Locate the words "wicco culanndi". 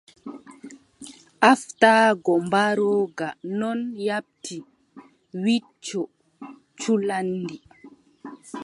5.43-7.55